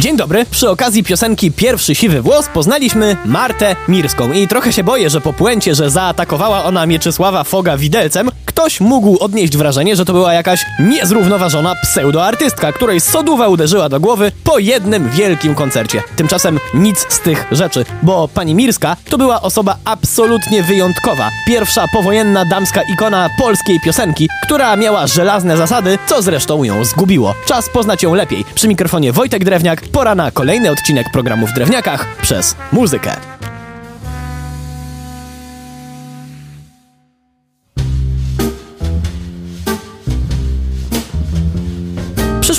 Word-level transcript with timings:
Dzień 0.00 0.16
dobry. 0.16 0.46
Przy 0.50 0.70
okazji 0.70 1.04
piosenki 1.04 1.52
Pierwszy 1.52 1.94
siwy 1.94 2.22
włos 2.22 2.48
poznaliśmy 2.54 3.16
Martę 3.26 3.76
Mirską 3.88 4.32
i 4.32 4.48
trochę 4.48 4.72
się 4.72 4.84
boję, 4.84 5.10
że 5.10 5.20
po 5.20 5.32
puencie, 5.32 5.74
że 5.74 5.90
zaatakowała 5.90 6.64
ona 6.64 6.86
Mieczysława 6.86 7.44
Foga 7.44 7.76
widelcem, 7.76 8.30
ktoś 8.46 8.80
mógł 8.80 9.18
odnieść 9.18 9.56
wrażenie, 9.56 9.96
że 9.96 10.04
to 10.04 10.12
była 10.12 10.32
jakaś 10.32 10.66
niezrównoważona 10.78 11.74
pseudoartystka, 11.82 12.72
której 12.72 13.00
soduwa 13.00 13.48
uderzyła 13.48 13.88
do 13.88 14.00
głowy 14.00 14.32
po 14.44 14.58
jednym 14.58 15.10
wielkim 15.10 15.54
koncercie. 15.54 16.02
Tymczasem 16.16 16.58
nic 16.74 17.06
z 17.08 17.20
tych 17.20 17.46
rzeczy, 17.52 17.84
bo 18.02 18.28
pani 18.28 18.54
Mirska 18.54 18.96
to 19.10 19.18
była 19.18 19.42
osoba 19.42 19.76
absolutnie 19.84 20.62
wyjątkowa. 20.62 21.30
Pierwsza 21.46 21.88
powojenna 21.92 22.44
damska 22.44 22.82
ikona 22.82 23.30
polskiej 23.38 23.80
piosenki, 23.80 24.28
która 24.42 24.76
miała 24.76 25.06
żelazne 25.06 25.56
zasady, 25.56 25.98
co 26.06 26.22
zresztą 26.22 26.64
ją 26.64 26.84
zgubiło. 26.84 27.34
Czas 27.46 27.68
poznać 27.68 28.02
ją 28.02 28.14
lepiej. 28.14 28.44
Przy 28.54 28.68
mikrofonie 28.68 29.12
Wojtek 29.12 29.44
Drewniak, 29.44 29.89
pora 29.92 30.14
na 30.14 30.30
kolejny 30.30 30.70
odcinek 30.70 31.06
programu 31.12 31.46
w 31.46 31.52
Drewniakach 31.52 32.06
przez 32.22 32.56
muzykę. 32.72 33.39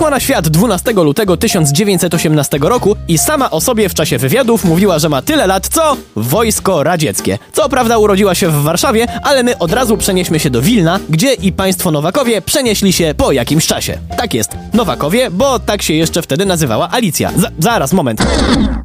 Przyszła 0.02 0.18
na 0.18 0.20
świat 0.20 0.48
12 0.48 0.94
lutego 0.94 1.38
1918 1.38 2.58
roku 2.62 2.96
i 3.08 3.18
sama 3.18 3.52
o 3.52 3.62
sobie 3.62 3.90
w 3.90 3.94
czasie 3.94 4.18
wywiadów 4.18 4.66
mówiła, 4.66 5.00
że 5.00 5.10
ma 5.10 5.22
tyle 5.22 5.48
lat 5.48 5.68
co 5.68 5.98
wojsko 6.16 6.84
radzieckie. 6.84 7.38
Co 7.54 7.70
prawda 7.70 7.98
urodziła 7.98 8.36
się 8.36 8.50
w 8.50 8.64
Warszawie, 8.64 9.08
ale 9.24 9.44
my 9.44 9.58
od 9.58 9.74
razu 9.74 9.98
przenieśmy 9.98 10.40
się 10.40 10.50
do 10.50 10.62
Wilna, 10.62 11.00
gdzie 11.10 11.34
i 11.34 11.52
państwo 11.52 11.92
Nowakowie 11.92 12.42
przenieśli 12.42 12.94
się 12.94 13.14
po 13.18 13.32
jakimś 13.32 13.68
czasie. 13.68 13.98
Tak 14.18 14.34
jest, 14.34 14.52
Nowakowie, 14.74 15.32
bo 15.32 15.60
tak 15.60 15.82
się 15.82 15.94
jeszcze 15.94 16.22
wtedy 16.22 16.46
nazywała 16.46 16.92
Alicja. 16.92 17.32
Z 17.38 17.64
zaraz, 17.64 17.94
moment. 17.94 18.24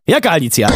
Jaka 0.07 0.31
Alicja? 0.31 0.69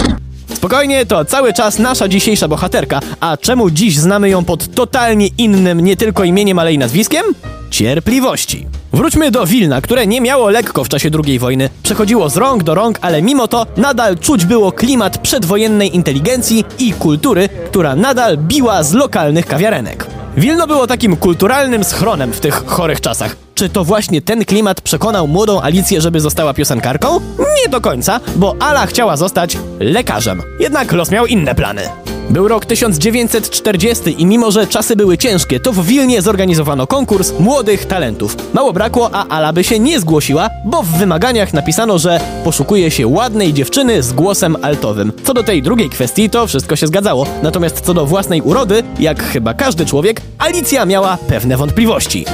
Spokojnie, 0.54 1.06
to 1.06 1.24
cały 1.24 1.52
czas 1.52 1.78
nasza 1.78 2.08
dzisiejsza 2.08 2.48
bohaterka. 2.48 3.00
A 3.20 3.36
czemu 3.36 3.70
dziś 3.70 3.98
znamy 3.98 4.28
ją 4.28 4.44
pod 4.44 4.74
totalnie 4.74 5.26
innym 5.38 5.80
nie 5.80 5.96
tylko 5.96 6.24
imieniem, 6.24 6.58
ale 6.58 6.72
i 6.72 6.78
nazwiskiem? 6.78 7.24
Cierpliwości. 7.70 8.66
Wróćmy 8.92 9.30
do 9.30 9.46
Wilna, 9.46 9.80
które 9.80 10.06
nie 10.06 10.20
miało 10.20 10.50
lekko 10.50 10.84
w 10.84 10.88
czasie 10.88 11.10
II 11.26 11.38
wojny. 11.38 11.70
Przechodziło 11.82 12.28
z 12.28 12.36
rąk 12.36 12.62
do 12.62 12.74
rąk, 12.74 12.98
ale 13.00 13.22
mimo 13.22 13.48
to 13.48 13.66
nadal 13.76 14.18
czuć 14.18 14.44
było 14.44 14.72
klimat 14.72 15.18
przedwojennej 15.18 15.96
inteligencji 15.96 16.64
i 16.78 16.92
kultury, 16.92 17.48
która 17.48 17.96
nadal 17.96 18.38
biła 18.38 18.82
z 18.82 18.92
lokalnych 18.92 19.46
kawiarenek. 19.46 20.06
Wilno 20.36 20.66
było 20.66 20.86
takim 20.86 21.16
kulturalnym 21.16 21.84
schronem 21.84 22.32
w 22.32 22.40
tych 22.40 22.66
chorych 22.66 23.00
czasach. 23.00 23.36
Czy 23.54 23.68
to 23.68 23.84
właśnie 23.84 24.22
ten 24.22 24.44
klimat 24.44 24.80
przekonał 24.80 25.28
młodą 25.28 25.60
Alicję, 25.60 26.00
żeby 26.00 26.20
została 26.20 26.54
piosenkarką? 26.54 27.20
Nie 27.38 27.68
do 27.68 27.80
końca, 27.80 28.20
bo 28.36 28.56
Ala 28.60 28.86
chciała 28.86 29.16
zostać 29.16 29.58
lekarzem. 29.80 30.42
Jednak 30.60 30.92
los 30.92 31.10
miał 31.10 31.26
inne 31.26 31.54
plany. 31.54 32.09
Był 32.30 32.48
rok 32.48 32.66
1940 32.66 34.22
i 34.22 34.26
mimo, 34.26 34.50
że 34.50 34.66
czasy 34.66 34.96
były 34.96 35.18
ciężkie, 35.18 35.60
to 35.60 35.72
w 35.72 35.86
Wilnie 35.86 36.22
zorganizowano 36.22 36.86
konkurs 36.86 37.32
młodych 37.40 37.86
talentów. 37.86 38.36
Mało 38.54 38.72
brakło, 38.72 39.10
a 39.12 39.26
Ala 39.28 39.52
by 39.52 39.64
się 39.64 39.78
nie 39.78 40.00
zgłosiła, 40.00 40.50
bo 40.64 40.82
w 40.82 40.86
wymaganiach 40.86 41.52
napisano, 41.52 41.98
że 41.98 42.20
poszukuje 42.44 42.90
się 42.90 43.06
ładnej 43.06 43.52
dziewczyny 43.52 44.02
z 44.02 44.12
głosem 44.12 44.56
altowym. 44.62 45.12
Co 45.24 45.34
do 45.34 45.42
tej 45.42 45.62
drugiej 45.62 45.90
kwestii, 45.90 46.30
to 46.30 46.46
wszystko 46.46 46.76
się 46.76 46.86
zgadzało. 46.86 47.26
Natomiast 47.42 47.80
co 47.80 47.94
do 47.94 48.06
własnej 48.06 48.42
urody, 48.42 48.82
jak 48.98 49.22
chyba 49.22 49.54
każdy 49.54 49.86
człowiek, 49.86 50.20
Alicja 50.38 50.86
miała 50.86 51.18
pewne 51.28 51.56
wątpliwości. 51.56 52.24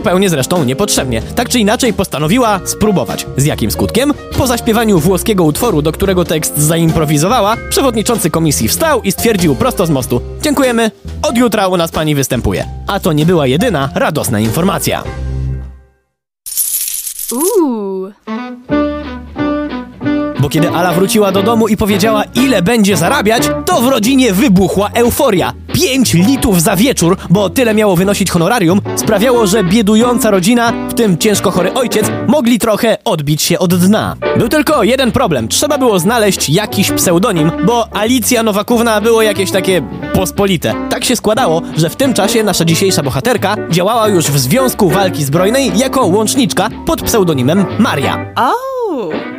Zupełnie 0.00 0.30
zresztą 0.30 0.64
niepotrzebnie. 0.64 1.22
Tak 1.22 1.48
czy 1.48 1.58
inaczej 1.58 1.92
postanowiła 1.92 2.60
spróbować. 2.64 3.26
Z 3.36 3.44
jakim 3.44 3.70
skutkiem? 3.70 4.14
Po 4.38 4.46
zaśpiewaniu 4.46 4.98
włoskiego 4.98 5.44
utworu, 5.44 5.82
do 5.82 5.92
którego 5.92 6.24
tekst 6.24 6.58
zaimprowizowała, 6.58 7.56
przewodniczący 7.70 8.30
komisji 8.30 8.68
wstał 8.68 9.02
i 9.02 9.12
stwierdził 9.12 9.54
prosto 9.54 9.86
z 9.86 9.90
mostu: 9.90 10.20
Dziękujemy, 10.42 10.90
od 11.22 11.36
jutra 11.36 11.68
u 11.68 11.76
nas 11.76 11.90
pani 11.90 12.14
występuje. 12.14 12.64
A 12.86 13.00
to 13.00 13.12
nie 13.12 13.26
była 13.26 13.46
jedyna 13.46 13.88
radosna 13.94 14.40
informacja. 14.40 15.02
Uuu. 17.32 18.12
Bo 20.40 20.48
kiedy 20.48 20.70
Ala 20.70 20.92
wróciła 20.92 21.32
do 21.32 21.42
domu 21.42 21.68
i 21.68 21.76
powiedziała, 21.76 22.24
ile 22.34 22.62
będzie 22.62 22.96
zarabiać, 22.96 23.50
to 23.66 23.80
w 23.80 23.88
rodzinie 23.88 24.32
wybuchła 24.32 24.90
euforia. 24.94 25.52
5 25.72 26.14
litów 26.14 26.62
za 26.62 26.76
wieczór, 26.76 27.16
bo 27.30 27.50
tyle 27.50 27.74
miało 27.74 27.96
wynosić 27.96 28.30
honorarium, 28.30 28.80
sprawiało, 28.96 29.46
że 29.46 29.64
biedująca 29.64 30.30
rodzina, 30.30 30.72
w 30.88 30.94
tym 30.94 31.18
ciężko 31.18 31.50
chory 31.50 31.74
ojciec, 31.74 32.06
mogli 32.26 32.58
trochę 32.58 32.96
odbić 33.04 33.42
się 33.42 33.58
od 33.58 33.74
dna. 33.74 34.16
Był 34.36 34.48
tylko 34.48 34.82
jeden 34.82 35.12
problem. 35.12 35.48
Trzeba 35.48 35.78
było 35.78 35.98
znaleźć 35.98 36.50
jakiś 36.50 36.90
pseudonim, 36.90 37.52
bo 37.66 37.96
Alicja 37.96 38.42
Nowakówna 38.42 39.00
było 39.00 39.22
jakieś 39.22 39.50
takie 39.50 39.82
pospolite. 40.14 40.74
Tak 40.90 41.04
się 41.04 41.16
składało, 41.16 41.62
że 41.76 41.90
w 41.90 41.96
tym 41.96 42.14
czasie 42.14 42.42
nasza 42.42 42.64
dzisiejsza 42.64 43.02
bohaterka 43.02 43.56
działała 43.70 44.08
już 44.08 44.24
w 44.24 44.38
Związku 44.38 44.90
Walki 44.90 45.24
Zbrojnej 45.24 45.78
jako 45.78 46.06
łączniczka 46.06 46.68
pod 46.86 47.02
pseudonimem 47.02 47.66
Maria. 47.78 48.26
O. 48.36 48.79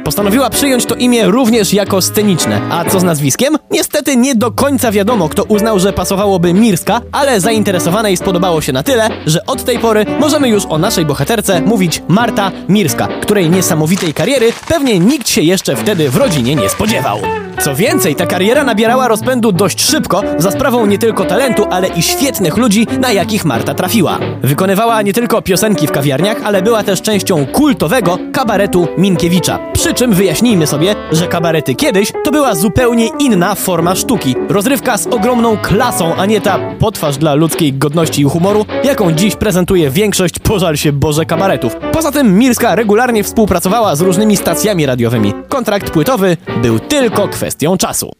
Postanowiła 0.03 0.49
przyjąć 0.49 0.85
to 0.85 0.95
imię 0.95 1.25
również 1.25 1.73
jako 1.73 2.01
sceniczne. 2.01 2.61
A 2.69 2.85
co 2.85 2.99
z 2.99 3.03
nazwiskiem? 3.03 3.57
Niestety 3.71 4.15
nie 4.15 4.35
do 4.35 4.51
końca 4.51 4.91
wiadomo, 4.91 5.29
kto 5.29 5.43
uznał, 5.43 5.79
że 5.79 5.93
pasowałoby 5.93 6.53
Mirska, 6.53 7.01
ale 7.11 7.41
zainteresowanej 7.41 8.17
spodobało 8.17 8.61
się 8.61 8.73
na 8.73 8.83
tyle, 8.83 9.09
że 9.25 9.45
od 9.45 9.63
tej 9.63 9.79
pory 9.79 10.05
możemy 10.19 10.49
już 10.49 10.65
o 10.65 10.77
naszej 10.77 11.05
bohaterce 11.05 11.61
mówić 11.61 12.01
Marta 12.07 12.51
Mirska, 12.69 13.07
której 13.21 13.49
niesamowitej 13.49 14.13
kariery 14.13 14.53
pewnie 14.67 14.99
nikt 14.99 15.29
się 15.29 15.41
jeszcze 15.41 15.75
wtedy 15.75 16.09
w 16.09 16.15
rodzinie 16.15 16.55
nie 16.55 16.69
spodziewał. 16.69 17.19
Co 17.59 17.75
więcej, 17.75 18.15
ta 18.15 18.25
kariera 18.25 18.63
nabierała 18.63 19.07
rozpędu 19.07 19.51
dość 19.51 19.81
szybko, 19.81 20.21
za 20.37 20.51
sprawą 20.51 20.85
nie 20.85 20.97
tylko 20.97 21.25
talentu, 21.25 21.65
ale 21.69 21.87
i 21.87 22.01
świetnych 22.01 22.57
ludzi, 22.57 22.87
na 22.99 23.11
jakich 23.11 23.45
Marta 23.45 23.73
trafiła. 23.73 24.19
Wykonywała 24.41 25.01
nie 25.01 25.13
tylko 25.13 25.41
piosenki 25.41 25.87
w 25.87 25.91
kawiarniach, 25.91 26.37
ale 26.43 26.61
była 26.61 26.83
też 26.83 27.01
częścią 27.01 27.45
kultowego 27.45 28.17
kabaretu 28.33 28.87
Minkiewicza. 28.97 29.59
Przy 29.73 29.93
czym 29.93 30.13
wyjaśnijmy 30.13 30.67
sobie, 30.67 30.95
że 31.11 31.27
kabarety 31.27 31.75
kiedyś 31.75 32.11
to 32.23 32.31
była 32.31 32.55
zupełnie 32.55 33.07
inna 33.19 33.55
forma 33.55 33.95
sztuki. 33.95 34.35
Rozrywka 34.49 34.97
z 34.97 35.07
ogromną 35.07 35.57
klasą, 35.57 36.15
a 36.15 36.25
nie 36.25 36.41
ta 36.41 36.59
potwarz 36.79 37.17
dla 37.17 37.33
ludzkiej 37.33 37.73
godności 37.73 38.21
i 38.21 38.25
humoru, 38.25 38.65
jaką 38.83 39.11
dziś 39.11 39.35
prezentuje 39.35 39.89
większość, 39.89 40.39
pożal 40.39 40.77
się 40.77 40.91
Boże, 40.91 41.25
kabaretów. 41.25 41.75
Poza 41.91 42.11
tym 42.11 42.39
Mirska 42.39 42.75
regularnie 42.75 43.23
współpracowała 43.23 43.95
z 43.95 44.01
różnymi 44.01 44.37
stacjami 44.37 44.85
radiowymi. 44.85 45.33
Kontrakt 45.49 45.89
płytowy 45.89 46.37
był 46.61 46.79
tylko 46.79 47.27
kwestią 47.27 47.40
czasu. 47.77 48.11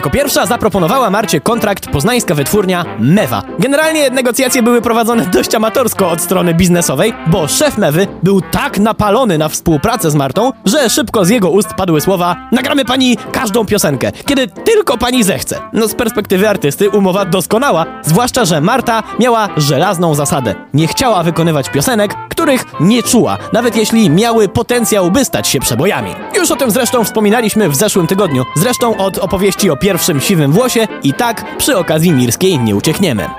Jako 0.00 0.10
pierwsza 0.10 0.46
zaproponowała 0.46 1.10
Marcie 1.10 1.40
kontrakt 1.40 1.90
poznańska 1.90 2.34
wytwórnia 2.34 2.84
Mewa. 2.98 3.42
Generalnie 3.58 4.10
negocjacje 4.10 4.62
były 4.62 4.82
prowadzone 4.82 5.26
dość 5.26 5.54
amatorsko 5.54 6.10
od 6.10 6.20
strony 6.20 6.54
biznesowej, 6.54 7.12
bo 7.26 7.48
szef 7.48 7.78
Mewy 7.78 8.06
był 8.22 8.40
tak 8.40 8.78
napalony 8.78 9.38
na 9.38 9.48
współpracę 9.48 10.10
z 10.10 10.14
Martą, 10.14 10.52
że 10.64 10.90
szybko 10.90 11.24
z 11.24 11.28
jego 11.28 11.50
ust 11.50 11.74
padły 11.74 12.00
słowa 12.00 12.36
nagramy 12.52 12.84
pani 12.84 13.16
każdą 13.32 13.66
piosenkę, 13.66 14.12
kiedy 14.12 14.48
tylko 14.48 14.98
pani 14.98 15.24
zechce. 15.24 15.58
No 15.72 15.88
z 15.88 15.94
perspektywy 15.94 16.48
artysty 16.48 16.90
umowa 16.90 17.24
doskonała, 17.24 17.86
zwłaszcza, 18.02 18.44
że 18.44 18.60
Marta 18.60 19.02
miała 19.18 19.48
żelazną 19.56 20.14
zasadę. 20.14 20.54
Nie 20.74 20.86
chciała 20.86 21.22
wykonywać 21.22 21.70
piosenek, 21.70 22.14
których 22.40 22.64
nie 22.80 23.02
czuła, 23.02 23.38
nawet 23.52 23.76
jeśli 23.76 24.10
miały 24.10 24.48
potencjał, 24.48 25.10
by 25.10 25.24
stać 25.24 25.48
się 25.48 25.60
przebojami. 25.60 26.14
Już 26.36 26.50
o 26.50 26.56
tym 26.56 26.70
zresztą 26.70 27.04
wspominaliśmy 27.04 27.68
w 27.68 27.76
zeszłym 27.76 28.06
tygodniu. 28.06 28.44
Zresztą 28.56 28.96
od 28.96 29.18
opowieści 29.18 29.70
o 29.70 29.76
pierwszym 29.76 30.20
siwym 30.20 30.52
włosie 30.52 30.88
i 31.02 31.14
tak 31.14 31.56
przy 31.56 31.78
okazji 31.78 32.12
Mirskiej 32.12 32.58
nie 32.58 32.76
uciekniemy. 32.76 33.30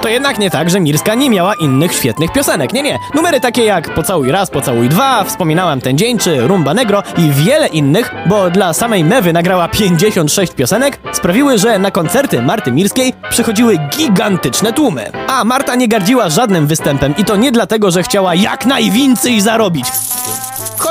To 0.00 0.08
jednak 0.08 0.38
nie 0.38 0.50
tak, 0.50 0.70
że 0.70 0.80
Mirska 0.80 1.14
nie 1.14 1.30
miała 1.30 1.54
innych 1.54 1.94
świetnych 1.94 2.32
piosenek. 2.32 2.72
Nie, 2.72 2.82
nie. 2.82 2.98
Numery 3.14 3.40
takie 3.40 3.64
jak 3.64 3.94
Pocałuj 3.94 4.30
raz, 4.30 4.50
Pocałuj 4.50 4.88
dwa, 4.88 5.24
Wspominałam 5.24 5.80
ten 5.80 5.98
dzień 5.98 6.18
czy 6.18 6.40
Rumba 6.40 6.74
Negro 6.74 7.02
i 7.18 7.30
wiele 7.30 7.66
innych, 7.66 8.14
bo 8.26 8.50
dla 8.50 8.72
samej 8.72 9.04
Mewy 9.04 9.32
nagrała 9.32 9.68
56 9.68 10.52
piosenek, 10.52 10.98
sprawiły, 11.12 11.58
że 11.58 11.78
na 11.78 11.90
koncerty 11.90 12.42
Marty 12.42 12.72
Mirskiej 12.72 13.12
przychodziły 13.30 13.78
gigantyczne 13.96 14.72
tłumy. 14.72 15.10
A 15.28 15.44
Marta 15.44 15.74
nie 15.74 15.88
gardziła 15.88 16.28
żadnym 16.28 16.66
występem 16.66 17.14
i 17.18 17.24
to 17.24 17.36
nie 17.36 17.52
dlatego, 17.52 17.90
że 17.90 18.02
chciała 18.02 18.34
jak 18.34 18.66
najwięcej 18.66 19.40
zarobić. 19.40 19.86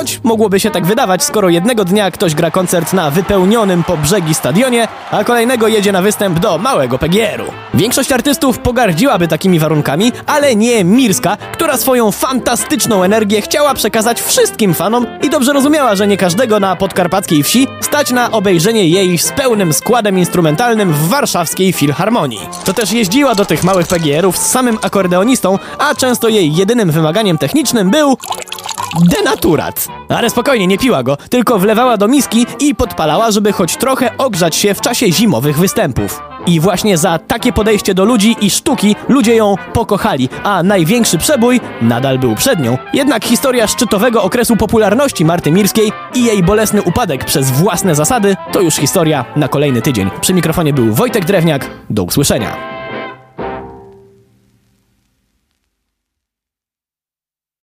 Choć 0.01 0.19
mogłoby 0.23 0.59
się 0.59 0.71
tak 0.71 0.85
wydawać, 0.85 1.23
skoro 1.23 1.49
jednego 1.49 1.85
dnia 1.85 2.11
ktoś 2.11 2.35
gra 2.35 2.51
koncert 2.51 2.93
na 2.93 3.11
wypełnionym 3.11 3.83
po 3.83 3.97
brzegi 3.97 4.33
stadionie, 4.33 4.87
a 5.11 5.23
kolejnego 5.23 5.67
jedzie 5.67 5.91
na 5.91 6.01
występ 6.01 6.39
do 6.39 6.57
małego 6.57 6.97
PGR-u. 6.97 7.43
Większość 7.73 8.11
artystów 8.11 8.59
pogardziłaby 8.59 9.27
takimi 9.27 9.59
warunkami, 9.59 10.11
ale 10.27 10.55
nie 10.55 10.83
Mirska, 10.83 11.37
która 11.37 11.77
swoją 11.77 12.11
fantastyczną 12.11 13.03
energię 13.03 13.41
chciała 13.41 13.73
przekazać 13.73 14.21
wszystkim 14.21 14.73
fanom 14.73 15.05
i 15.23 15.29
dobrze 15.29 15.53
rozumiała, 15.53 15.95
że 15.95 16.07
nie 16.07 16.17
każdego 16.17 16.59
na 16.59 16.75
podkarpackiej 16.75 17.43
wsi 17.43 17.67
stać 17.81 18.11
na 18.11 18.31
obejrzenie 18.31 18.87
jej 18.87 19.17
z 19.17 19.31
pełnym 19.31 19.73
składem 19.73 20.19
instrumentalnym 20.19 20.93
w 20.93 21.07
warszawskiej 21.07 21.73
filharmonii. 21.73 22.49
To 22.65 22.73
też 22.73 22.91
jeździła 22.91 23.35
do 23.35 23.45
tych 23.45 23.63
małych 23.63 23.87
PGR-ów 23.87 24.37
z 24.37 24.51
samym 24.51 24.77
akordeonistą, 24.81 25.59
a 25.77 25.95
często 25.95 26.29
jej 26.29 26.55
jedynym 26.55 26.91
wymaganiem 26.91 27.37
technicznym 27.37 27.91
był 27.91 28.17
denaturat. 28.99 29.87
Ale 30.09 30.29
spokojnie, 30.29 30.67
nie 30.67 30.77
piła 30.77 31.03
go, 31.03 31.17
tylko 31.29 31.59
wlewała 31.59 31.97
do 31.97 32.07
miski 32.07 32.45
i 32.59 32.75
podpalała, 32.75 33.31
żeby 33.31 33.51
choć 33.51 33.77
trochę 33.77 34.17
ogrzać 34.17 34.55
się 34.55 34.73
w 34.73 34.81
czasie 34.81 35.11
zimowych 35.11 35.57
występów. 35.57 36.21
I 36.47 36.59
właśnie 36.59 36.97
za 36.97 37.19
takie 37.19 37.53
podejście 37.53 37.93
do 37.93 38.05
ludzi 38.05 38.35
i 38.41 38.49
sztuki 38.49 38.95
ludzie 39.09 39.35
ją 39.35 39.55
pokochali, 39.73 40.29
a 40.43 40.63
największy 40.63 41.17
przebój 41.17 41.61
nadal 41.81 42.19
był 42.19 42.35
przed 42.35 42.59
nią. 42.59 42.77
Jednak 42.93 43.25
historia 43.25 43.67
szczytowego 43.67 44.23
okresu 44.23 44.55
popularności 44.55 45.25
Marty 45.25 45.51
Mirskiej 45.51 45.91
i 46.13 46.23
jej 46.23 46.43
bolesny 46.43 46.81
upadek 46.81 47.25
przez 47.25 47.51
własne 47.51 47.95
zasady 47.95 48.35
to 48.51 48.61
już 48.61 48.75
historia 48.75 49.25
na 49.35 49.47
kolejny 49.47 49.81
tydzień. 49.81 50.09
Przy 50.21 50.33
mikrofonie 50.33 50.73
był 50.73 50.93
Wojtek 50.93 51.25
Drewniak. 51.25 51.69
Do 51.89 52.03
usłyszenia. 52.03 52.70